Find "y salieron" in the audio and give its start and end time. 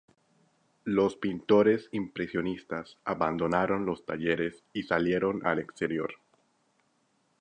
4.73-5.45